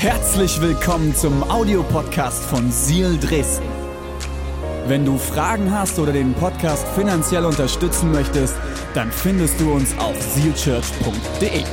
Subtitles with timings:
[0.00, 3.66] Herzlich willkommen zum Audiopodcast von Seal Dresden.
[4.86, 8.54] Wenn du Fragen hast oder den Podcast finanziell unterstützen möchtest,
[8.94, 11.64] dann findest du uns auf sealchurch.de.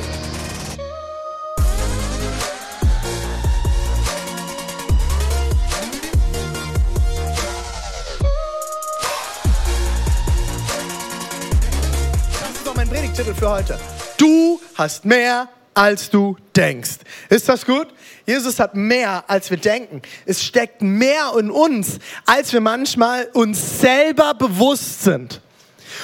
[12.40, 13.80] Das ist doch mein Predigtitel für heute.
[14.18, 16.96] Du hast mehr, als du denkst.
[17.30, 17.88] Ist das gut?
[18.26, 20.02] Jesus hat mehr, als wir denken.
[20.26, 25.42] Es steckt mehr in uns, als wir manchmal uns selber bewusst sind.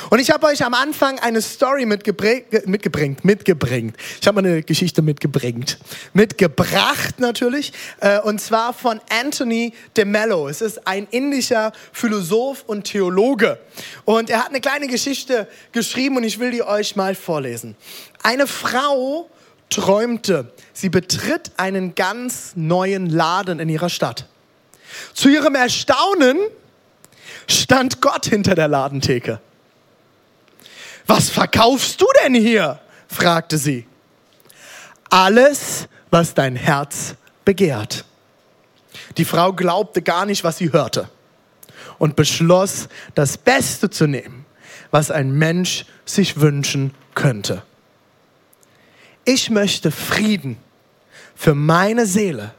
[0.09, 3.98] Und ich habe euch am Anfang eine Story mitgebringt, mitgebringt.
[4.21, 5.77] Ich habe eine Geschichte mitgebringt,
[6.13, 10.48] mitgebracht natürlich, äh, und zwar von Anthony de Mello.
[10.48, 13.59] Es ist ein indischer Philosoph und Theologe.
[14.05, 17.76] Und er hat eine kleine Geschichte geschrieben und ich will die euch mal vorlesen.
[18.23, 19.29] Eine Frau
[19.71, 24.27] träumte, sie betritt einen ganz neuen Laden in ihrer Stadt.
[25.13, 26.37] Zu ihrem Erstaunen
[27.48, 29.40] stand Gott hinter der Ladentheke.
[31.07, 32.79] Was verkaufst du denn hier?
[33.07, 33.87] fragte sie.
[35.10, 38.05] Alles, was dein Herz begehrt.
[39.17, 41.10] Die Frau glaubte gar nicht, was sie hörte
[42.01, 44.45] und beschloss, das Beste zu nehmen,
[44.90, 47.62] was ein Mensch sich wünschen könnte.
[49.23, 50.57] Ich möchte Frieden
[51.35, 52.53] für meine Seele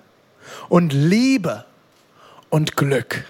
[0.68, 1.64] und Liebe
[2.50, 3.24] und Glück.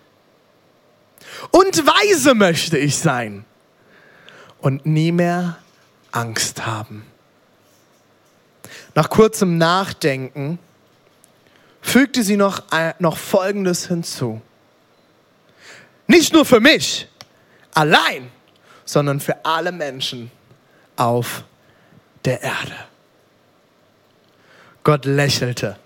[1.51, 3.45] Und weise möchte ich sein
[4.61, 5.59] und nie mehr
[6.11, 7.07] Angst haben.
[8.95, 10.59] Nach kurzem Nachdenken
[11.81, 12.63] fügte sie noch,
[12.99, 14.41] noch Folgendes hinzu.
[16.07, 17.09] Nicht nur für mich
[17.75, 18.31] allein,
[18.85, 20.31] sondern für alle Menschen
[20.97, 21.45] auf
[22.25, 22.92] der Erde.
[24.85, 25.79] Gott lächelte.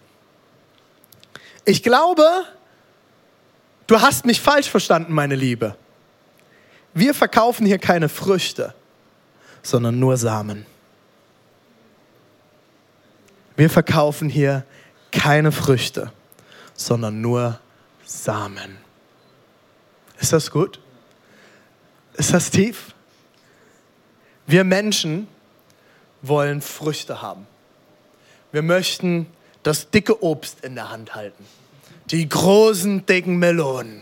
[1.65, 2.45] Ich glaube,
[3.87, 5.77] du hast mich falsch verstanden, meine Liebe.
[6.95, 8.75] Wir verkaufen hier keine Früchte,
[9.63, 10.65] sondern nur Samen.
[13.57, 14.65] Wir verkaufen hier
[15.11, 16.13] keine Früchte,
[16.75, 17.59] sondern nur
[18.05, 18.79] Samen.
[20.21, 20.81] Ist das gut?
[22.15, 22.95] Ist das tief?
[24.47, 25.29] Wir Menschen
[26.23, 27.47] wollen Früchte haben.
[28.57, 29.27] Wir möchten
[29.65, 31.45] das dicke Obst in der Hand halten.
[32.11, 34.01] Die großen, dicken Melonen.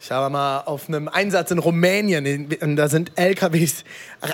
[0.00, 3.82] Ich habe mal auf einem Einsatz in Rumänien, und da sind LKWs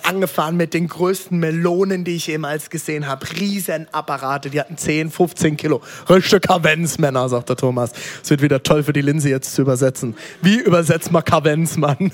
[0.02, 3.24] angefahren mit den größten Melonen, die ich jemals gesehen habe.
[3.26, 5.80] Riesenapparate, die hatten 10, 15 Kilo.
[6.10, 7.92] Richtige Kavenzmänner, sagt der Thomas.
[8.22, 10.14] Es wird wieder toll für die Linse jetzt zu übersetzen.
[10.42, 12.12] Wie übersetzt man Kavenz, Mann?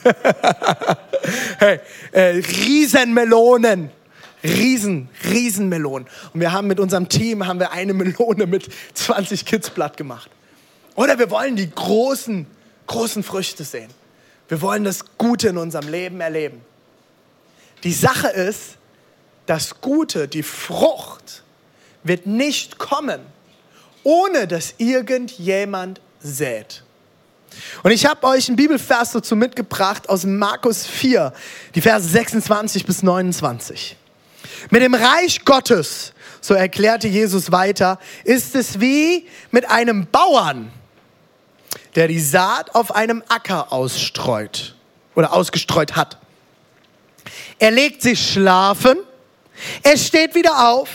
[1.58, 1.80] hey,
[2.12, 3.90] äh, Riesenmelonen.
[4.46, 6.08] Riesen, Riesenmelonen.
[6.32, 10.30] Und wir haben mit unserem Team haben wir eine Melone mit 20 Kids platt gemacht.
[10.94, 12.46] Oder wir wollen die großen
[12.86, 13.90] großen Früchte sehen.
[14.48, 16.60] Wir wollen das Gute in unserem Leben erleben.
[17.82, 18.76] Die Sache ist,
[19.46, 21.42] das Gute, die Frucht,
[22.02, 23.20] wird nicht kommen,
[24.02, 26.82] ohne dass irgendjemand sät.
[27.82, 31.32] Und ich habe euch einen Bibelvers dazu mitgebracht aus Markus 4,
[31.74, 33.96] die Verse 26 bis 29.
[34.70, 40.70] Mit dem Reich Gottes, so erklärte Jesus weiter, ist es wie mit einem Bauern,
[41.94, 44.76] der die Saat auf einem Acker ausstreut
[45.14, 46.18] oder ausgestreut hat.
[47.58, 48.98] Er legt sich schlafen,
[49.82, 50.88] er steht wieder auf,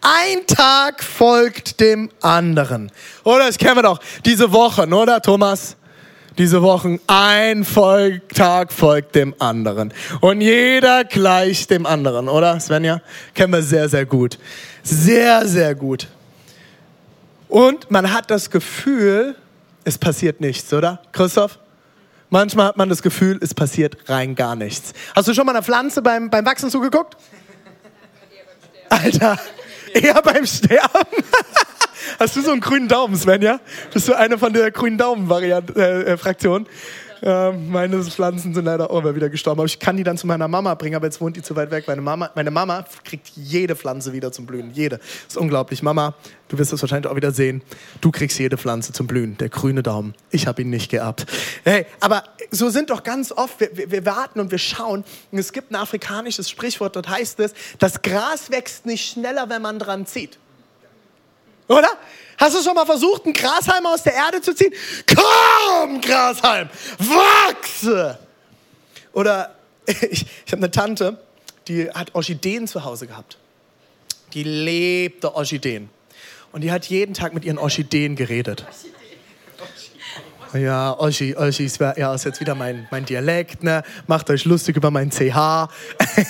[0.00, 2.90] ein Tag folgt dem anderen.
[3.24, 5.76] Oder das kennen wir doch, diese Wochen, oder Thomas?
[6.40, 7.66] Diese Wochen, ein
[8.34, 9.92] Tag folgt dem anderen.
[10.22, 13.02] Und jeder gleicht dem anderen, oder Svenja?
[13.34, 14.38] Kennen wir sehr, sehr gut.
[14.82, 16.08] Sehr, sehr gut.
[17.46, 19.36] Und man hat das Gefühl,
[19.84, 21.02] es passiert nichts, oder?
[21.12, 21.58] Christoph?
[22.30, 24.94] Manchmal hat man das Gefühl, es passiert rein gar nichts.
[25.14, 27.18] Hast du schon mal einer Pflanze beim, beim Wachsen zugeguckt?
[28.88, 29.38] Alter,
[29.92, 31.22] eher beim Sterben.
[32.20, 33.60] Hast du so einen grünen Daumen, Svenja?
[33.94, 36.66] Bist du eine von der grünen Daumen-Fraktion?
[37.22, 39.60] Äh, äh, meine Pflanzen sind leider auch wieder gestorben.
[39.60, 41.70] Aber ich kann die dann zu meiner Mama bringen, aber jetzt wohnt die zu weit
[41.70, 41.84] weg.
[41.86, 44.70] Meine Mama, meine Mama kriegt jede Pflanze wieder zum Blühen.
[44.70, 44.98] Jede.
[44.98, 45.82] Das ist unglaublich.
[45.82, 46.14] Mama,
[46.48, 47.62] du wirst es wahrscheinlich auch wieder sehen.
[48.02, 49.38] Du kriegst jede Pflanze zum Blühen.
[49.38, 50.14] Der grüne Daumen.
[50.30, 51.24] Ich habe ihn nicht geerbt.
[51.64, 55.04] Hey, aber so sind doch ganz oft, wir, wir, wir warten und wir schauen.
[55.32, 59.62] Und es gibt ein afrikanisches Sprichwort, dort heißt es, das Gras wächst nicht schneller, wenn
[59.62, 60.38] man dran zieht.
[61.70, 61.88] Oder?
[62.36, 64.74] Hast du schon mal versucht, einen Grashalm aus der Erde zu ziehen?
[65.06, 66.68] Komm, Grashalm,
[66.98, 68.18] wachse!
[69.12, 69.54] Oder
[69.86, 71.22] ich, ich habe eine Tante,
[71.68, 73.38] die hat Orchideen zu Hause gehabt.
[74.32, 75.90] Die lebte Orchideen.
[76.52, 78.66] Und die hat jeden Tag mit ihren Orchideen geredet.
[80.52, 83.84] Ja, Oschi, Oschi, ist, ja, ist jetzt wieder mein, mein Dialekt, ne?
[84.08, 85.68] Macht euch lustig über mein CH.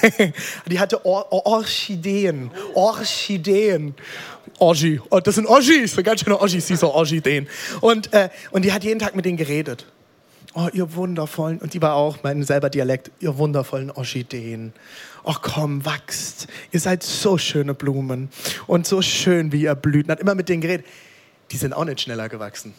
[0.66, 2.50] die hatte Or Or Orchideen.
[2.74, 3.94] Orchideen.
[4.58, 5.00] Oschi.
[5.08, 7.48] Oh, das sind Oschis, so ganz schöne Oschis, diese Orchideen.
[7.80, 9.86] Und, äh, und die hat jeden Tag mit denen geredet.
[10.52, 14.74] Oh, ihr wundervollen, und die war auch mein selber Dialekt, ihr wundervollen Orchideen.
[15.24, 16.48] Oh komm, wachst.
[16.72, 18.28] Ihr seid so schöne Blumen
[18.66, 20.06] und so schön, wie ihr blüht.
[20.06, 20.84] Und hat immer mit denen geredet.
[21.52, 22.74] Die sind auch nicht schneller gewachsen.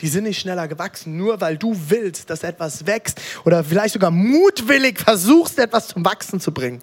[0.00, 4.10] Die sind nicht schneller gewachsen, nur weil du willst, dass etwas wächst oder vielleicht sogar
[4.10, 6.80] mutwillig versuchst, etwas zum Wachsen zu bringen,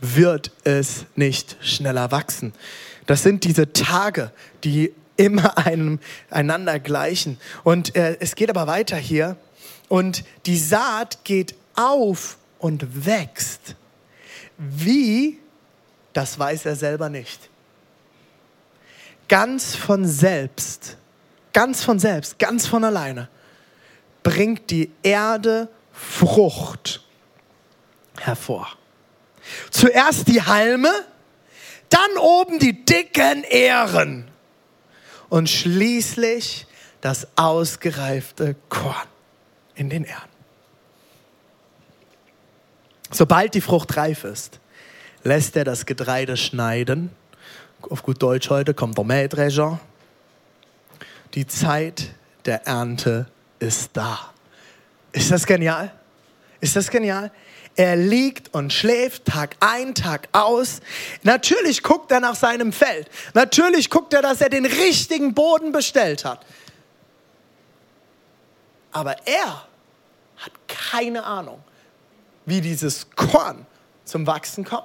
[0.00, 2.52] wird es nicht schneller wachsen.
[3.06, 4.32] Das sind diese Tage,
[4.64, 5.98] die immer einem,
[6.30, 7.38] einander gleichen.
[7.64, 9.36] Und äh, es geht aber weiter hier.
[9.88, 13.76] Und die Saat geht auf und wächst.
[14.58, 15.38] Wie,
[16.12, 17.50] das weiß er selber nicht.
[19.28, 20.96] Ganz von selbst
[21.56, 23.30] ganz von selbst, ganz von alleine,
[24.22, 27.02] bringt die Erde Frucht
[28.18, 28.68] hervor.
[29.70, 30.90] Zuerst die Halme,
[31.88, 34.28] dann oben die dicken Ähren
[35.30, 36.66] und schließlich
[37.00, 39.08] das ausgereifte Korn
[39.76, 40.28] in den Ähren.
[43.10, 44.60] Sobald die Frucht reif ist,
[45.22, 47.12] lässt er das Getreide schneiden.
[47.80, 49.80] Auf gut Deutsch heute kommt der Mähdrescher
[51.36, 52.08] die Zeit
[52.46, 53.26] der Ernte
[53.58, 54.32] ist da.
[55.12, 55.92] Ist das genial?
[56.60, 57.30] Ist das genial?
[57.76, 60.80] Er liegt und schläft Tag ein, Tag aus.
[61.22, 63.10] Natürlich guckt er nach seinem Feld.
[63.34, 66.44] Natürlich guckt er, dass er den richtigen Boden bestellt hat.
[68.92, 69.68] Aber er
[70.38, 71.62] hat keine Ahnung,
[72.46, 73.66] wie dieses Korn
[74.06, 74.84] zum Wachsen kommt.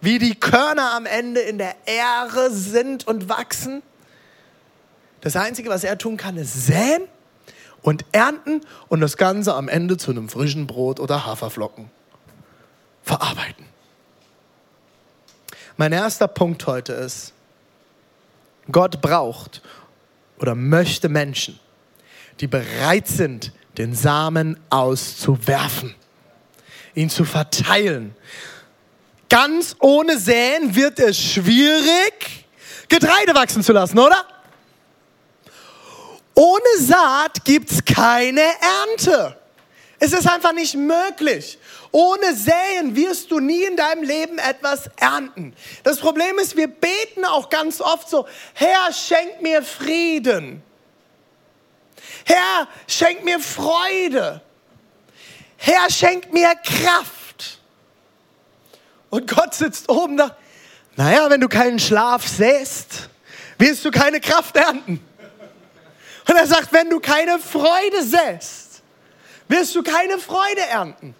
[0.00, 3.82] Wie die Körner am Ende in der Ähre sind und wachsen.
[5.22, 7.02] Das Einzige, was er tun kann, ist säen
[7.80, 11.90] und ernten und das Ganze am Ende zu einem frischen Brot oder Haferflocken
[13.02, 13.64] verarbeiten.
[15.76, 17.32] Mein erster Punkt heute ist,
[18.70, 19.62] Gott braucht
[20.38, 21.58] oder möchte Menschen,
[22.40, 25.94] die bereit sind, den Samen auszuwerfen,
[26.94, 28.14] ihn zu verteilen.
[29.28, 32.46] Ganz ohne Säen wird es schwierig,
[32.88, 34.26] Getreide wachsen zu lassen, oder?
[36.34, 39.36] Ohne Saat gibt es keine Ernte.
[39.98, 41.58] Es ist einfach nicht möglich.
[41.92, 45.54] Ohne Säen wirst du nie in deinem Leben etwas ernten.
[45.84, 50.62] Das Problem ist, wir beten auch ganz oft so, Herr, schenk mir Frieden.
[52.24, 54.40] Herr, schenk mir Freude.
[55.56, 57.60] Herr, schenk mir Kraft.
[59.10, 60.36] Und Gott sitzt oben da.
[60.96, 63.08] Naja, wenn du keinen Schlaf säst,
[63.58, 65.00] wirst du keine Kraft ernten.
[66.28, 68.82] Und er sagt, wenn du keine Freude säst,
[69.48, 71.14] wirst du keine Freude ernten.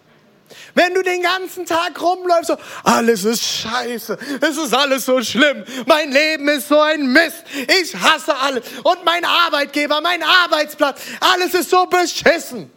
[0.75, 5.63] Wenn du den ganzen Tag rumläufst, so, alles ist scheiße, es ist alles so schlimm,
[5.85, 11.53] mein Leben ist so ein Mist, ich hasse alles und mein Arbeitgeber, mein Arbeitsplatz, alles
[11.53, 12.71] ist so beschissen.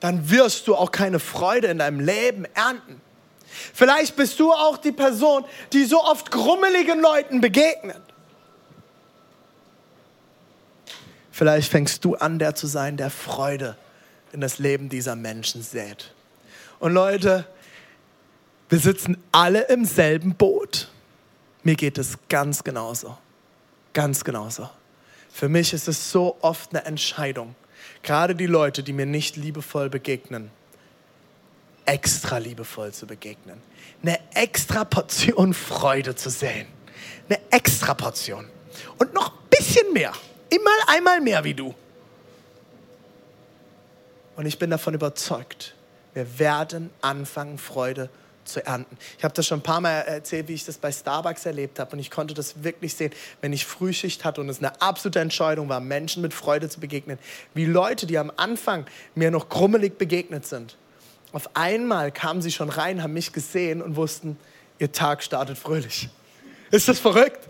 [0.00, 3.00] Dann wirst du auch keine Freude in deinem Leben ernten.
[3.74, 8.00] Vielleicht bist du auch die Person, die so oft grummeligen Leuten begegnet.
[11.40, 13.74] Vielleicht fängst du an, der zu sein, der Freude
[14.30, 16.12] in das Leben dieser Menschen sät.
[16.80, 17.46] Und Leute,
[18.68, 20.90] wir sitzen alle im selben Boot.
[21.62, 23.16] Mir geht es ganz genauso.
[23.94, 24.68] Ganz genauso.
[25.32, 27.54] Für mich ist es so oft eine Entscheidung.
[28.02, 30.50] Gerade die Leute, die mir nicht liebevoll begegnen,
[31.86, 33.62] extra liebevoll zu begegnen.
[34.02, 36.66] Eine extra Portion Freude zu sehen.
[37.30, 38.44] Eine extra Portion.
[38.98, 40.12] Und noch ein bisschen mehr.
[40.50, 41.74] Immer einmal mehr wie du.
[44.36, 45.74] Und ich bin davon überzeugt,
[46.14, 48.10] wir werden anfangen, Freude
[48.44, 48.96] zu ernten.
[49.18, 51.92] Ich habe das schon ein paar Mal erzählt, wie ich das bei Starbucks erlebt habe.
[51.92, 55.68] Und ich konnte das wirklich sehen, wenn ich Frühschicht hatte und es eine absolute Entscheidung
[55.68, 57.18] war, Menschen mit Freude zu begegnen.
[57.54, 60.76] Wie Leute, die am Anfang mir noch krummelig begegnet sind.
[61.32, 64.36] Auf einmal kamen sie schon rein, haben mich gesehen und wussten,
[64.78, 66.08] ihr Tag startet fröhlich.
[66.70, 67.48] Ist das verrückt?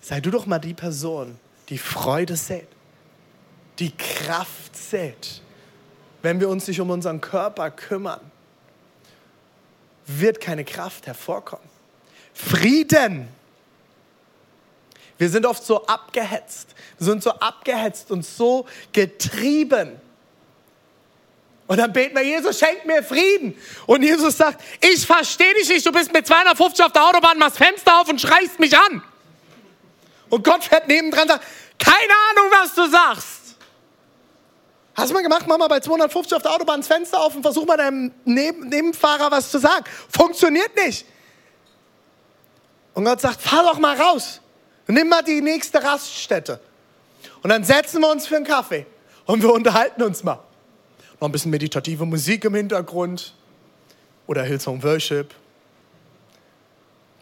[0.00, 1.38] Sei du doch mal die Person,
[1.72, 2.68] die Freude sät,
[3.78, 5.40] die Kraft sät.
[6.20, 8.20] Wenn wir uns nicht um unseren Körper kümmern,
[10.06, 11.66] wird keine Kraft hervorkommen.
[12.34, 13.26] Frieden.
[15.16, 16.74] Wir sind oft so abgehetzt.
[16.98, 19.98] Wir sind so abgehetzt und so getrieben.
[21.68, 23.56] Und dann beten wir, Jesus, schenk mir Frieden.
[23.86, 27.56] Und Jesus sagt, ich verstehe dich nicht, du bist mit 250 auf der Autobahn, machst
[27.56, 29.02] Fenster auf und schreist mich an.
[30.32, 31.44] Und Gott fährt nebendran und sagt,
[31.84, 33.56] keine Ahnung, was du sagst.
[34.94, 37.66] Hast du mal gemacht, Mama, bei 250 auf der Autobahn das Fenster auf und versuch
[37.66, 39.84] mal deinem Neben Nebenfahrer was zu sagen.
[40.08, 41.06] Funktioniert nicht.
[42.94, 44.40] Und Gott sagt, fahr doch mal raus.
[44.86, 46.60] Nimm mal die nächste Raststätte.
[47.42, 48.86] Und dann setzen wir uns für einen Kaffee
[49.24, 50.40] und wir unterhalten uns mal.
[51.20, 53.34] Noch ein bisschen meditative Musik im Hintergrund
[54.26, 55.32] oder Hillsong Worship,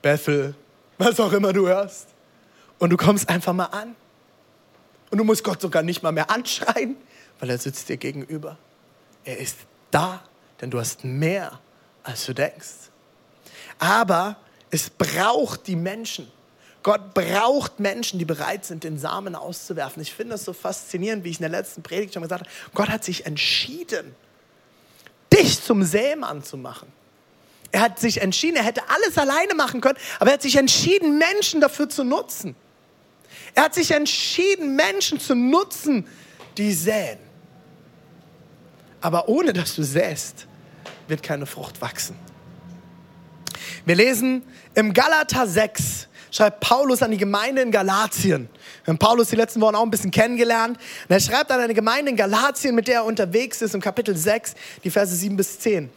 [0.02, 0.54] Bethel,
[0.98, 2.08] was auch immer du hörst.
[2.78, 3.94] Und du kommst einfach mal an.
[5.10, 6.96] Und du musst Gott sogar nicht mal mehr anschreien,
[7.38, 8.56] weil er sitzt dir gegenüber.
[9.24, 9.56] Er ist
[9.90, 10.22] da,
[10.60, 11.58] denn du hast mehr,
[12.02, 12.90] als du denkst.
[13.78, 14.36] Aber
[14.70, 16.30] es braucht die Menschen.
[16.82, 20.00] Gott braucht Menschen, die bereit sind, den Samen auszuwerfen.
[20.00, 22.50] Ich finde das so faszinierend, wie ich in der letzten Predigt schon gesagt habe.
[22.74, 24.14] Gott hat sich entschieden,
[25.32, 26.90] dich zum Sämann zu machen.
[27.72, 31.18] Er hat sich entschieden, er hätte alles alleine machen können, aber er hat sich entschieden,
[31.18, 32.56] Menschen dafür zu nutzen.
[33.54, 36.06] Er hat sich entschieden, Menschen zu nutzen,
[36.56, 37.18] die säen.
[39.00, 40.46] Aber ohne dass du säst,
[41.08, 42.16] wird keine Frucht wachsen.
[43.84, 44.42] Wir lesen
[44.74, 48.48] im Galater 6, schreibt Paulus an die Gemeinde in Galatien.
[48.84, 50.78] Wir haben Paulus die letzten Wochen auch ein bisschen kennengelernt.
[51.08, 54.16] Und er schreibt an eine Gemeinde in Galatien, mit der er unterwegs ist, im Kapitel
[54.16, 54.54] 6,
[54.84, 55.90] die Verse 7 bis 10.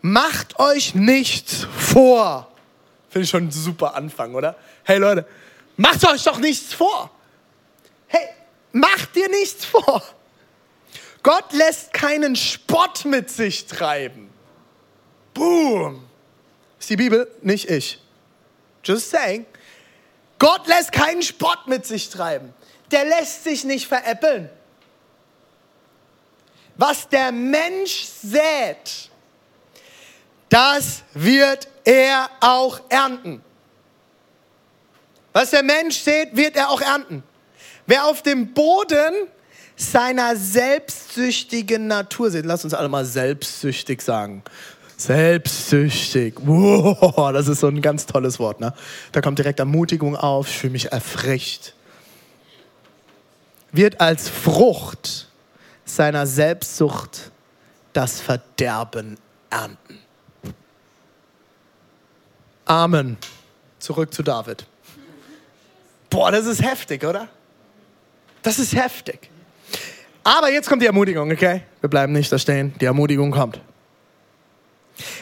[0.00, 2.50] Macht euch nichts vor.
[3.10, 4.56] Finde ich schon ein super Anfang, oder?
[4.84, 5.26] Hey Leute,
[5.78, 7.10] macht euch doch nichts vor.
[8.08, 8.28] Hey,
[8.72, 10.02] macht dir nichts vor.
[11.22, 14.30] Gott lässt keinen Spott mit sich treiben.
[15.32, 16.06] Boom.
[16.78, 17.98] Ist die Bibel, nicht ich.
[18.84, 19.46] Just saying.
[20.38, 22.54] Gott lässt keinen Spott mit sich treiben.
[22.90, 24.50] Der lässt sich nicht veräppeln.
[26.76, 29.10] Was der Mensch sät,
[30.48, 33.44] das wird er auch ernten.
[35.32, 37.22] Was der Mensch sät, wird er auch ernten.
[37.86, 39.28] Wer auf dem Boden
[39.76, 44.42] seiner selbstsüchtigen Natur sät, lass uns alle mal selbstsüchtig sagen.
[44.96, 46.34] Selbstsüchtig.
[46.38, 48.60] Wow, das ist so ein ganz tolles Wort.
[48.60, 48.74] Ne?
[49.12, 50.48] Da kommt direkt Ermutigung auf.
[50.48, 51.74] Ich fühle mich erfrischt.
[53.70, 55.28] Wird als Frucht
[55.84, 57.30] seiner Selbstsucht
[57.92, 59.18] das Verderben
[59.50, 59.98] ernten.
[62.64, 63.16] Amen.
[63.78, 64.66] Zurück zu David.
[66.10, 67.28] Boah, das ist heftig, oder?
[68.42, 69.30] Das ist heftig.
[70.24, 71.62] Aber jetzt kommt die Ermutigung, okay?
[71.80, 72.74] Wir bleiben nicht da stehen.
[72.80, 73.60] Die Ermutigung kommt.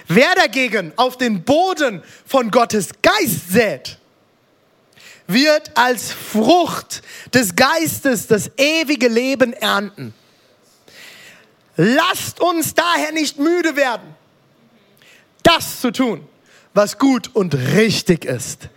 [0.09, 3.99] Wer dagegen auf den Boden von Gottes Geist sät,
[5.26, 7.02] wird als Frucht
[7.35, 10.14] des Geistes das ewige Leben ernten.
[11.76, 14.14] Lasst uns daher nicht müde werden,
[15.43, 16.26] das zu tun,
[16.75, 18.69] was gut und richtig ist.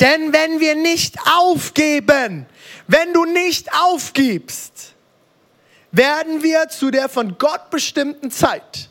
[0.00, 2.46] Denn wenn wir nicht aufgeben,
[2.86, 4.94] wenn du nicht aufgibst,
[5.90, 8.88] werden wir zu der von Gott bestimmten Zeit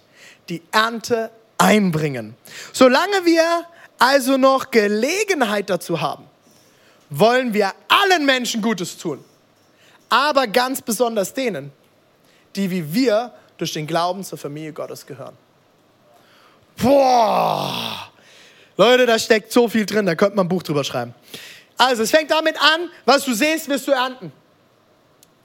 [0.50, 2.36] die Ernte einbringen.
[2.74, 3.66] Solange wir
[4.00, 6.26] also noch Gelegenheit dazu haben,
[7.10, 9.24] wollen wir allen Menschen Gutes tun,
[10.10, 11.72] aber ganz besonders denen,
[12.56, 15.36] die wie wir durch den Glauben zur Familie Gottes gehören.
[16.78, 18.12] Boah,
[18.78, 21.14] Leute, da steckt so viel drin, da könnte man ein Buch drüber schreiben.
[21.78, 24.32] Also, es fängt damit an, was du siehst, wirst du ernten.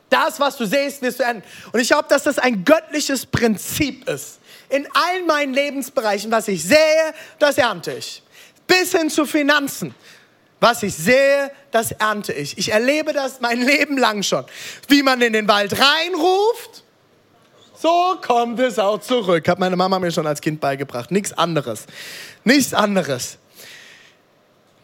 [0.08, 1.42] Das, was du siehst, wirst du ernten.
[1.72, 4.38] Und ich glaube, dass das ein göttliches Prinzip ist
[4.72, 8.22] in allen meinen Lebensbereichen, was ich sehe, das ernte ich.
[8.66, 9.94] Bis hin zu Finanzen.
[10.60, 12.56] Was ich sehe, das ernte ich.
[12.56, 14.46] Ich erlebe das mein Leben lang schon.
[14.88, 16.84] Wie man in den Wald reinruft,
[17.82, 19.48] so kommt es auch zurück.
[19.48, 21.10] Hat meine Mama mir schon als Kind beigebracht.
[21.10, 21.86] Nichts anderes.
[22.44, 23.38] Nichts anderes.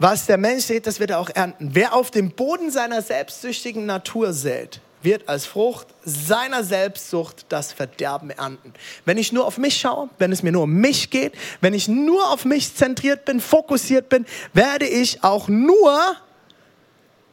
[0.00, 1.70] Was der Mensch sät, das wird er auch ernten.
[1.72, 8.30] Wer auf dem Boden seiner selbstsüchtigen Natur sät, wird als Frucht seiner Selbstsucht das Verderben
[8.30, 8.74] ernten.
[9.04, 11.86] Wenn ich nur auf mich schaue, wenn es mir nur um mich geht, wenn ich
[11.86, 16.16] nur auf mich zentriert bin, fokussiert bin, werde ich auch nur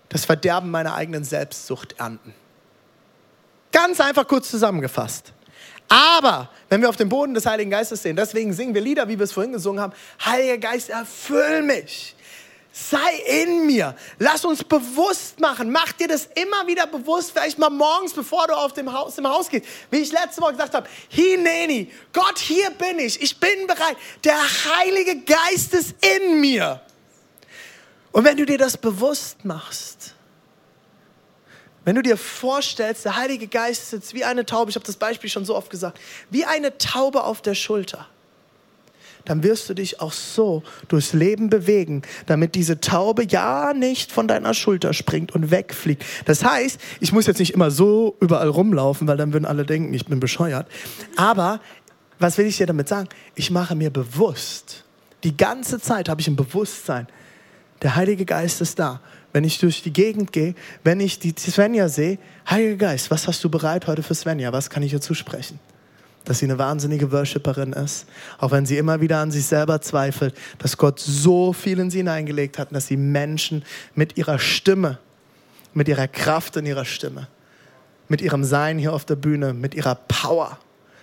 [0.10, 2.34] das Verderben meiner eigenen Selbstsucht ernten.
[3.72, 5.34] Ganz einfach kurz zusammengefasst.
[5.88, 9.18] Aber wenn wir auf dem Boden des Heiligen Geistes sehen, deswegen singen wir Lieder, wie
[9.18, 12.16] wir es vorhin gesungen haben, Heiliger Geist, erfüll mich.
[12.78, 13.96] Sei in mir.
[14.20, 15.72] Lass uns bewusst machen.
[15.72, 19.26] Mach dir das immer wieder bewusst, vielleicht mal morgens, bevor du auf dem Haus, im
[19.26, 19.66] Haus gehst.
[19.90, 23.22] Wie ich letzte Woche gesagt habe, Hineni, Gott, hier bin ich.
[23.22, 23.96] Ich bin bereit.
[24.26, 24.38] Der
[24.78, 26.82] Heilige Geist ist in mir.
[28.12, 30.15] Und wenn du dir das bewusst machst,
[31.86, 35.30] Wenn du dir vorstellst, der Heilige Geist sitzt wie eine Taube, ich habe das Beispiel
[35.30, 36.00] schon so oft gesagt,
[36.32, 38.08] wie eine Taube auf der Schulter,
[39.24, 44.28] dann wirst du dich auch so durchs Leben bewegen, damit diese Taube ja nicht von
[44.28, 46.04] deiner Schulter springt und wegfliegt.
[46.26, 49.94] Das heißt, ich muss jetzt nicht immer so überall rumlaufen, weil dann würden alle denken,
[49.94, 50.68] ich bin bescheuert.
[51.16, 51.60] Aber
[52.20, 53.10] was will ich dir damit sagen?
[53.36, 54.86] Ich mache mir bewusst,
[55.24, 57.08] die ganze Zeit habe ich ein Bewusstsein,
[57.82, 59.02] der Heilige Geist ist da.
[59.36, 63.44] Wenn ich durch die Gegend gehe, wenn ich die Svenja sehe, Heiliger Geist, was hast
[63.44, 64.54] du bereit heute für Svenja?
[64.54, 65.60] Was kann ich ihr zusprechen?
[66.24, 68.06] Dass sie eine wahnsinnige Worshipperin ist,
[68.38, 71.98] auch wenn sie immer wieder an sich selber zweifelt, dass Gott so viel in sie
[71.98, 75.00] hineingelegt hat, dass sie Menschen mit ihrer Stimme,
[75.74, 77.28] mit ihrer Kraft in ihrer Stimme,
[78.08, 80.58] mit ihrem Sein hier auf der Bühne, mit ihrer Power,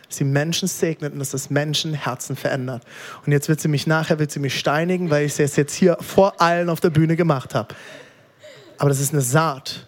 [0.09, 2.83] dass sie Menschen segnet und dass das Menschen Herzen verändert.
[3.27, 5.99] Und jetzt wird sie mich nachher, wird sie mich steinigen, weil ich es jetzt hier
[6.01, 7.75] vor allen auf der Bühne gemacht habe.
[8.79, 9.87] Aber das ist eine Saat,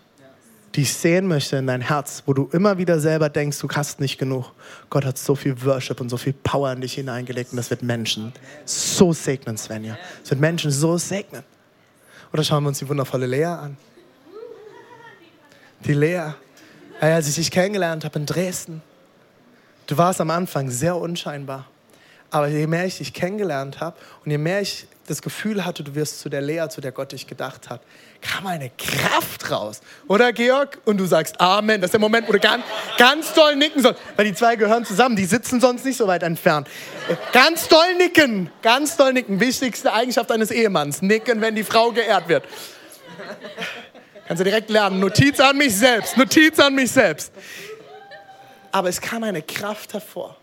[0.74, 4.00] die ich sehen möchte in dein Herz, wo du immer wieder selber denkst, du hast
[4.00, 4.52] nicht genug.
[4.90, 7.82] Gott hat so viel Worship und so viel Power in dich hineingelegt und das wird
[7.82, 8.32] Menschen
[8.64, 9.96] so segnen, Svenja.
[10.22, 11.44] Es wird Menschen so segnen.
[12.32, 13.76] Oder schauen wir uns die wundervolle Lea an.
[15.84, 16.32] Die Lea,
[17.00, 18.82] als ich dich kennengelernt habe in Dresden,
[19.86, 21.66] Du warst am Anfang sehr unscheinbar.
[22.34, 25.94] Aber je mehr ich dich kennengelernt habe und je mehr ich das Gefühl hatte, du
[25.94, 27.80] wirst zu der Lea, zu der Gott dich gedacht hat,
[28.20, 29.82] kam eine Kraft raus.
[30.08, 30.78] Oder, Georg?
[30.84, 31.80] Und du sagst Amen.
[31.80, 32.64] Das ist der Moment, wo du ganz,
[32.98, 34.00] ganz doll nicken sollst.
[34.16, 35.14] Weil die zwei gehören zusammen.
[35.14, 36.66] Die sitzen sonst nicht so weit entfernt.
[37.32, 38.50] Ganz doll nicken.
[38.62, 39.38] Ganz doll nicken.
[39.38, 41.02] Wichtigste Eigenschaft eines Ehemanns.
[41.02, 42.44] Nicken, wenn die Frau geehrt wird.
[44.26, 44.98] Kannst du direkt lernen.
[44.98, 46.16] Notiz an mich selbst.
[46.16, 47.32] Notiz an mich selbst
[48.74, 50.36] aber es kam eine Kraft hervor.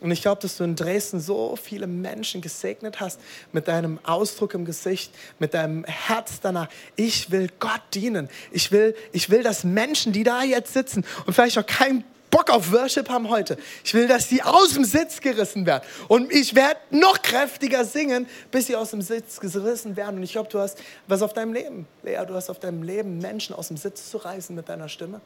[0.00, 3.18] Und ich glaube, dass du in Dresden so viele Menschen gesegnet hast
[3.52, 6.68] mit deinem Ausdruck im Gesicht, mit deinem Herz danach.
[6.96, 8.28] Ich will Gott dienen.
[8.52, 12.50] Ich will, ich will, dass Menschen, die da jetzt sitzen und vielleicht auch keinen Bock
[12.50, 15.84] auf Worship haben heute, ich will, dass die aus dem Sitz gerissen werden.
[16.08, 20.16] Und ich werde noch kräftiger singen, bis sie aus dem Sitz gerissen werden.
[20.16, 23.18] Und ich glaube, du hast was auf deinem Leben, Lea, du hast auf deinem Leben
[23.18, 25.20] Menschen aus dem Sitz zu reißen mit deiner Stimme,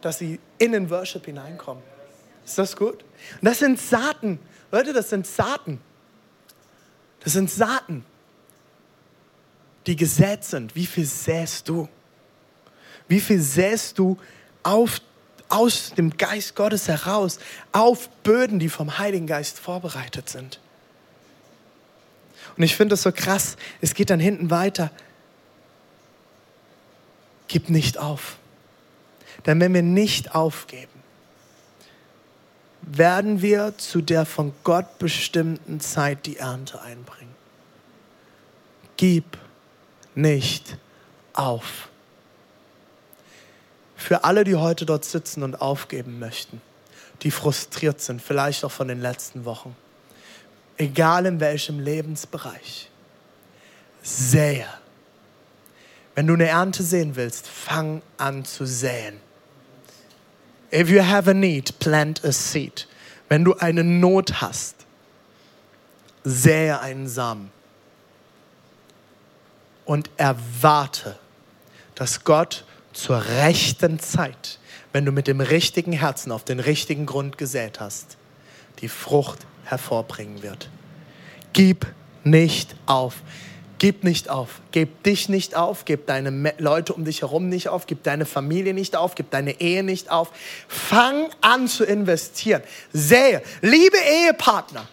[0.00, 1.82] dass sie in den Worship hineinkommen.
[2.46, 3.04] Ist das gut?
[3.40, 4.38] Und das sind Saaten.
[4.70, 5.80] Leute, das sind Saaten.
[7.20, 8.04] Das sind Saaten,
[9.86, 10.76] die gesät sind.
[10.76, 11.88] Wie viel säst du?
[13.08, 14.16] Wie viel säst du
[14.62, 15.00] auf,
[15.48, 17.40] aus dem Geist Gottes heraus
[17.72, 20.60] auf Böden, die vom Heiligen Geist vorbereitet sind?
[22.56, 23.56] Und ich finde das so krass.
[23.80, 24.92] Es geht dann hinten weiter.
[27.48, 28.36] Gib nicht auf.
[29.46, 30.95] Denn wenn wir nicht aufgeben,
[32.86, 37.34] werden wir zu der von Gott bestimmten Zeit die Ernte einbringen.
[38.96, 39.36] Gib
[40.14, 40.78] nicht
[41.34, 41.88] auf.
[43.96, 46.62] Für alle, die heute dort sitzen und aufgeben möchten,
[47.22, 49.74] die frustriert sind, vielleicht auch von den letzten Wochen,
[50.76, 52.88] egal in welchem Lebensbereich,
[54.02, 54.68] sähe.
[56.14, 59.20] Wenn du eine Ernte sehen willst, fang an zu säen.
[60.72, 62.86] If you have a need, plant a seed.
[63.28, 64.86] Wenn du eine Not hast,
[66.24, 67.50] sähe einen Samen
[69.84, 71.18] und erwarte,
[71.94, 74.58] dass Gott zur rechten Zeit,
[74.92, 78.16] wenn du mit dem richtigen Herzen auf den richtigen Grund gesät hast,
[78.80, 80.68] die Frucht hervorbringen wird.
[81.52, 81.86] Gib
[82.24, 83.22] nicht auf.
[83.78, 84.60] Gib nicht auf.
[84.72, 85.84] Gib dich nicht auf.
[85.84, 87.86] Gib deine Leute um dich herum nicht auf.
[87.86, 89.14] Gib deine Familie nicht auf.
[89.14, 90.30] Gib deine Ehe nicht auf.
[90.66, 92.62] Fang an zu investieren.
[92.92, 93.42] Sähe.
[93.60, 94.88] Liebe Ehepartner.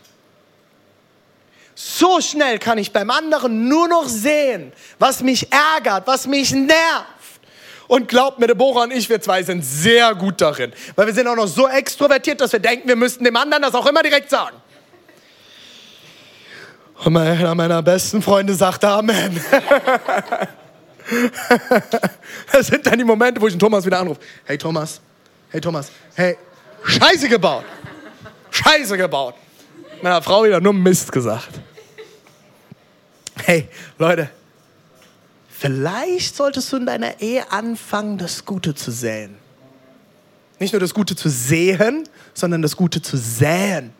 [1.75, 7.07] So schnell kann ich beim anderen nur noch sehen, was mich ärgert, was mich nervt.
[7.87, 10.71] Und glaubt mir, Deborah und ich, wir zwei sind sehr gut darin.
[10.95, 13.75] Weil wir sind auch noch so extrovertiert, dass wir denken, wir müssten dem anderen das
[13.75, 14.55] auch immer direkt sagen.
[17.05, 19.41] Und einer meiner besten Freunde sagte Amen.
[22.51, 24.21] das sind dann die Momente, wo ich den Thomas wieder anrufe.
[24.45, 25.01] Hey Thomas,
[25.49, 26.37] hey Thomas, hey,
[26.83, 27.65] Scheiße gebaut.
[28.51, 29.35] Scheiße gebaut.
[30.01, 31.61] Meiner Frau wieder nur Mist gesagt.
[33.43, 34.29] Hey, Leute,
[35.49, 39.37] vielleicht solltest du in deiner Ehe anfangen, das Gute zu säen.
[40.59, 43.93] Nicht nur das Gute zu sehen, sondern das Gute zu säen.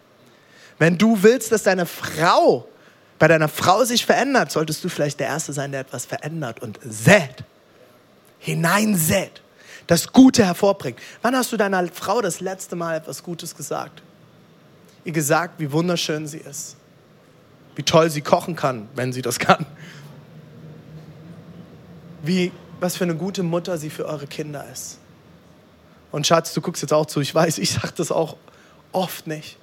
[0.77, 2.67] Wenn du willst, dass deine Frau
[3.19, 6.79] bei deiner Frau sich verändert, solltest du vielleicht der Erste sein, der etwas verändert und
[6.83, 7.43] sät,
[8.39, 9.41] hineinsät,
[9.87, 10.99] das Gute hervorbringt.
[11.21, 14.01] Wann hast du deiner Frau das letzte Mal etwas Gutes gesagt?
[15.05, 16.77] Ihr gesagt, wie wunderschön sie ist,
[17.75, 19.65] wie toll sie kochen kann, wenn sie das kann,
[22.21, 24.99] wie, was für eine gute Mutter sie für eure Kinder ist.
[26.11, 28.37] Und Schatz, du guckst jetzt auch zu, ich weiß, ich sage das auch
[28.91, 29.57] oft nicht.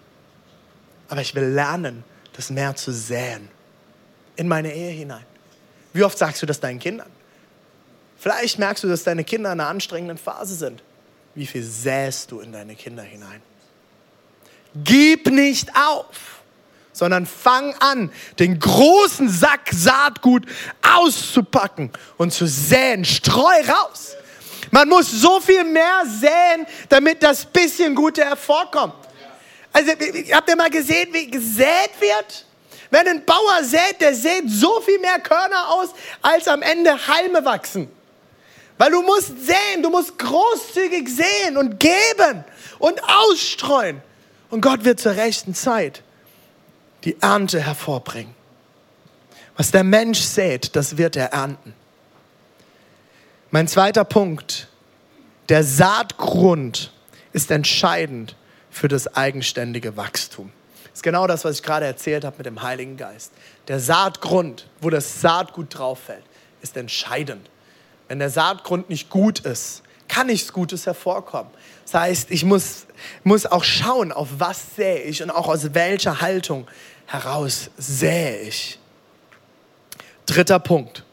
[1.08, 3.48] Aber ich will lernen, das mehr zu säen.
[4.36, 5.24] In meine Ehe hinein.
[5.92, 7.10] Wie oft sagst du das deinen Kindern?
[8.18, 10.82] Vielleicht merkst du, dass deine Kinder in einer anstrengenden Phase sind.
[11.34, 13.40] Wie viel säst du in deine Kinder hinein?
[14.74, 16.42] Gib nicht auf,
[16.92, 20.46] sondern fang an, den großen Sack Saatgut
[20.82, 23.04] auszupacken und zu säen.
[23.04, 24.14] Streu raus.
[24.70, 28.94] Man muss so viel mehr säen, damit das bisschen Gute hervorkommt.
[29.72, 29.92] Also,
[30.32, 32.46] habt ihr mal gesehen, wie gesät wird?
[32.90, 35.90] Wenn ein Bauer sät, der sät so viel mehr Körner aus,
[36.22, 37.88] als am Ende Halme wachsen.
[38.78, 42.44] Weil du musst säen, du musst großzügig säen und geben
[42.78, 44.02] und ausstreuen.
[44.48, 46.02] Und Gott wird zur rechten Zeit
[47.04, 48.34] die Ernte hervorbringen.
[49.56, 51.74] Was der Mensch sät, das wird er ernten.
[53.50, 54.68] Mein zweiter Punkt,
[55.48, 56.92] der Saatgrund
[57.32, 58.34] ist entscheidend
[58.70, 60.52] für das eigenständige Wachstum.
[60.84, 63.32] Das ist genau das, was ich gerade erzählt habe mit dem Heiligen Geist.
[63.68, 66.24] Der Saatgrund, wo das Saatgut drauf fällt,
[66.62, 67.48] ist entscheidend.
[68.08, 71.52] Wenn der Saatgrund nicht gut ist, kann nichts Gutes hervorkommen.
[71.84, 72.86] Das heißt, ich muss,
[73.22, 76.66] muss auch schauen, auf was sähe ich und auch aus welcher Haltung
[77.06, 78.78] heraus sähe ich.
[80.26, 81.04] Dritter Punkt.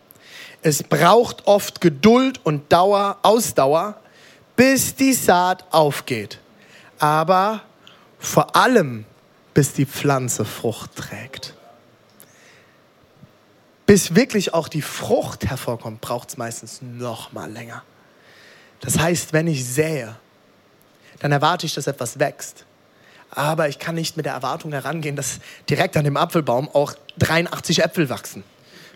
[0.62, 4.00] Es braucht oft Geduld und Dauer, Ausdauer,
[4.56, 6.40] bis die Saat aufgeht.
[7.00, 7.62] Aber
[8.20, 9.06] vor allem
[9.54, 11.56] bis die Pflanze Frucht trägt.
[13.88, 17.82] Bis wirklich auch die Frucht hervorkommt, braucht es meistens noch mal länger.
[18.82, 20.16] Das heißt, wenn ich sähe,
[21.20, 22.66] dann erwarte ich, dass etwas wächst.
[23.32, 27.84] Aber ich kann nicht mit der Erwartung herangehen, dass direkt an dem Apfelbaum auch 83
[27.84, 28.44] Äpfel wachsen.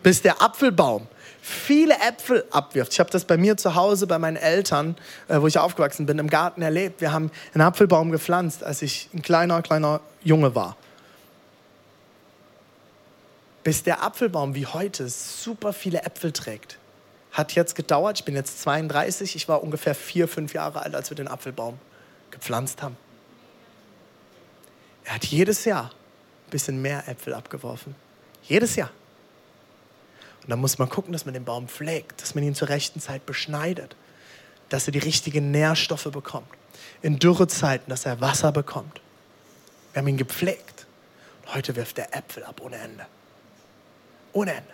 [0.03, 1.07] Bis der Apfelbaum
[1.41, 2.93] viele Äpfel abwirft.
[2.93, 4.95] Ich habe das bei mir zu Hause, bei meinen Eltern,
[5.27, 7.01] äh, wo ich aufgewachsen bin, im Garten erlebt.
[7.01, 10.77] Wir haben einen Apfelbaum gepflanzt, als ich ein kleiner, kleiner Junge war.
[13.63, 16.77] Bis der Apfelbaum wie heute super viele Äpfel trägt,
[17.31, 18.19] hat jetzt gedauert.
[18.19, 21.79] Ich bin jetzt 32, ich war ungefähr vier, fünf Jahre alt, als wir den Apfelbaum
[22.29, 22.97] gepflanzt haben.
[25.03, 27.95] Er hat jedes Jahr ein bisschen mehr Äpfel abgeworfen.
[28.43, 28.91] Jedes Jahr.
[30.43, 32.99] Und dann muss man gucken, dass man den Baum pflegt, dass man ihn zur rechten
[32.99, 33.95] Zeit beschneidet,
[34.69, 36.47] dass er die richtigen Nährstoffe bekommt.
[37.01, 39.01] In Dürrezeiten, dass er Wasser bekommt.
[39.93, 40.85] Wir haben ihn gepflegt.
[41.43, 43.05] Und heute wirft er Äpfel ab ohne Ende.
[44.33, 44.73] Ohne Ende.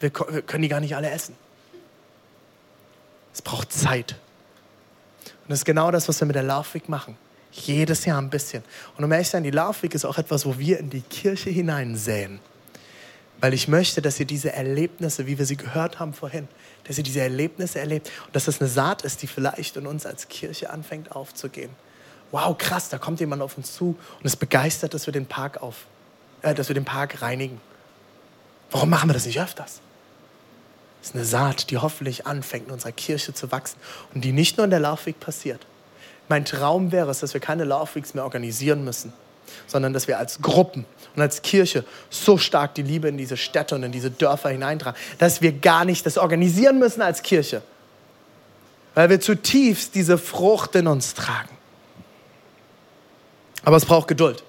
[0.00, 1.34] Wir können die gar nicht alle essen.
[3.32, 4.16] Es braucht Zeit.
[5.24, 7.16] Und das ist genau das, was wir mit der Laufweg machen.
[7.52, 8.62] Jedes Jahr ein bisschen.
[8.96, 11.50] Und um ehrlich zu sein, die Laufweg ist auch etwas, wo wir in die Kirche
[11.50, 12.40] hineinsäen.
[13.40, 16.48] Weil ich möchte, dass ihr diese Erlebnisse, wie wir sie gehört haben vorhin,
[16.84, 20.06] dass ihr diese Erlebnisse erlebt und dass das eine Saat ist, die vielleicht in uns
[20.06, 21.70] als Kirche anfängt aufzugehen.
[22.32, 25.62] Wow, krass, da kommt jemand auf uns zu und ist begeistert, dass wir den Park
[25.62, 25.86] auf,
[26.42, 27.60] äh, dass wir den Park reinigen.
[28.70, 29.80] Warum machen wir das nicht öfters?
[31.00, 33.78] Das ist eine Saat, die hoffentlich anfängt, in unserer Kirche zu wachsen
[34.12, 35.64] und die nicht nur in der Laufweg passiert.
[36.28, 39.12] Mein Traum wäre es, dass wir keine Laufwegs mehr organisieren müssen,
[39.66, 43.74] sondern dass wir als Gruppen und als Kirche so stark die Liebe in diese Städte
[43.74, 47.62] und in diese Dörfer hineintragen, dass wir gar nicht das organisieren müssen als Kirche,
[48.94, 51.56] weil wir zutiefst diese Frucht in uns tragen.
[53.64, 54.44] Aber es braucht Geduld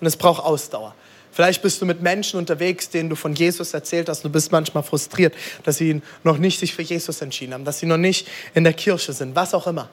[0.00, 0.94] und es braucht Ausdauer.
[1.32, 4.24] Vielleicht bist du mit Menschen unterwegs, denen du von Jesus erzählt hast.
[4.24, 5.34] Du bist manchmal frustriert,
[5.64, 8.72] dass sie noch nicht sich für Jesus entschieden haben, dass sie noch nicht in der
[8.72, 9.88] Kirche sind, was auch immer.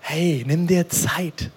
[0.00, 1.50] Hey, nimm dir Zeit.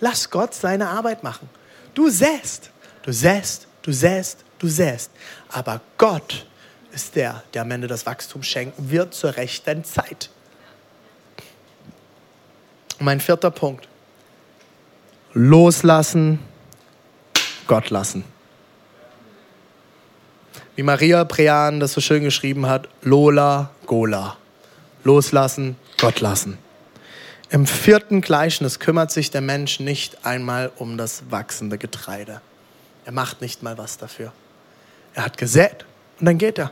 [0.00, 1.48] Lass Gott seine Arbeit machen.
[1.94, 2.70] Du säst,
[3.02, 5.10] du säst, du säst, du säst.
[5.50, 6.46] Aber Gott
[6.92, 10.30] ist der, der am Ende das Wachstum schenken wird zur rechten Zeit.
[12.98, 13.88] Mein vierter Punkt.
[15.32, 16.40] Loslassen,
[17.66, 18.24] Gott lassen.
[20.76, 24.36] Wie Maria Prean das so schön geschrieben hat, Lola, Gola.
[25.04, 26.58] Loslassen, Gott lassen.
[27.50, 32.40] Im vierten Gleichnis kümmert sich der Mensch nicht einmal um das wachsende Getreide.
[33.04, 34.32] Er macht nicht mal was dafür.
[35.14, 35.84] Er hat gesät
[36.20, 36.70] und dann geht er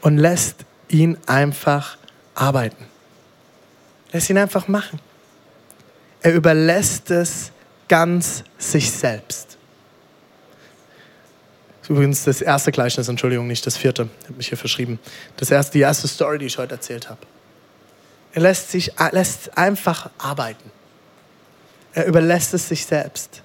[0.00, 0.56] und lässt
[0.88, 1.98] ihn einfach
[2.34, 2.84] arbeiten.
[4.12, 4.98] Lässt ihn einfach machen.
[6.20, 7.52] Er überlässt es
[7.86, 9.56] ganz sich selbst.
[11.68, 14.08] Das ist übrigens das erste Gleichnis, Entschuldigung, nicht das vierte.
[14.20, 14.98] Ich habe mich hier verschrieben.
[15.36, 17.20] Das erste, die erste Story, die ich heute erzählt habe.
[18.32, 20.70] Er lässt, sich, lässt einfach arbeiten.
[21.92, 23.42] Er überlässt es sich selbst.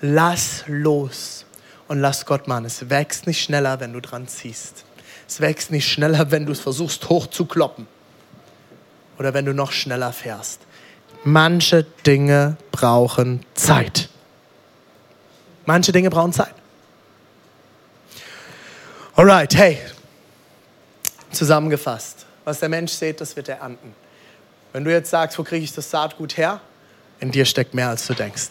[0.00, 1.44] Lass los
[1.88, 2.64] und lass Gott machen.
[2.64, 4.84] Es wächst nicht schneller, wenn du dran ziehst.
[5.26, 7.86] Es wächst nicht schneller, wenn du es versuchst hochzukloppen.
[9.20, 10.60] oder wenn du noch schneller fährst.
[11.24, 14.08] Manche Dinge brauchen Zeit.
[15.66, 16.54] Manche Dinge brauchen Zeit.
[19.14, 19.78] Alright, hey,
[21.30, 22.24] zusammengefasst.
[22.44, 23.94] Was der Mensch sieht, das wird er ernten.
[24.72, 26.60] Wenn du jetzt sagst, wo kriege ich das Saatgut her?
[27.18, 28.50] In dir steckt mehr, als du denkst.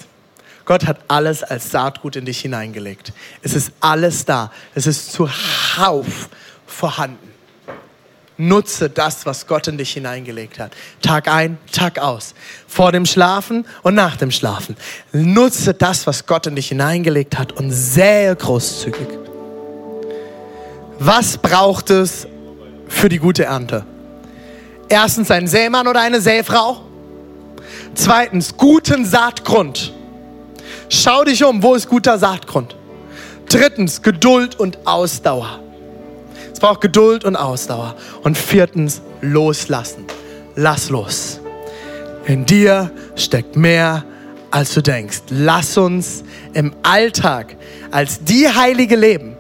[0.65, 3.11] Gott hat alles als Saatgut in dich hineingelegt.
[3.41, 4.51] Es ist alles da.
[4.75, 6.29] Es ist zuhauf
[6.67, 7.29] vorhanden.
[8.37, 10.71] Nutze das, was Gott in dich hineingelegt hat.
[11.01, 12.35] Tag ein, Tag aus.
[12.67, 14.77] Vor dem Schlafen und nach dem Schlafen.
[15.11, 19.07] Nutze das, was Gott in dich hineingelegt hat und sähe großzügig.
[20.99, 22.27] Was braucht es
[22.87, 23.85] für die gute Ernte?
[24.89, 26.81] Erstens ein Sämann oder eine Säfrau.
[27.93, 29.93] Zweitens guten Saatgrund.
[30.89, 32.75] Schau dich um, wo ist guter Saatgrund?
[33.47, 35.59] Drittens Geduld und Ausdauer.
[36.51, 37.95] Es braucht Geduld und Ausdauer.
[38.23, 40.05] Und viertens, loslassen.
[40.55, 41.39] Lass los.
[42.25, 44.03] In dir steckt mehr,
[44.51, 45.21] als du denkst.
[45.29, 46.23] Lass uns
[46.53, 47.55] im Alltag
[47.91, 49.37] als die Heilige leben,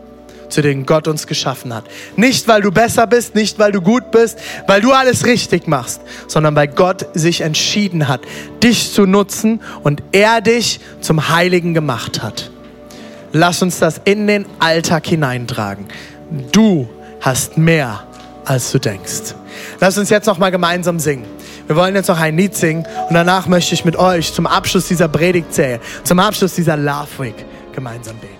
[0.49, 1.85] zu denen Gott uns geschaffen hat.
[2.15, 6.01] Nicht, weil du besser bist, nicht, weil du gut bist, weil du alles richtig machst,
[6.27, 8.21] sondern weil Gott sich entschieden hat,
[8.63, 12.51] dich zu nutzen und er dich zum Heiligen gemacht hat.
[13.31, 15.85] Lass uns das in den Alltag hineintragen.
[16.51, 16.89] Du
[17.21, 18.03] hast mehr,
[18.45, 19.35] als du denkst.
[19.79, 21.25] Lass uns jetzt noch mal gemeinsam singen.
[21.67, 24.87] Wir wollen jetzt noch ein Lied singen und danach möchte ich mit euch zum Abschluss
[24.87, 28.38] dieser Predigtserie, zum Abschluss dieser Love Week gemeinsam beten.